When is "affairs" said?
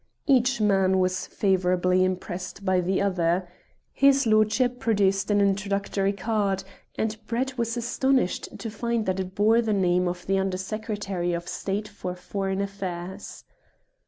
12.61-13.43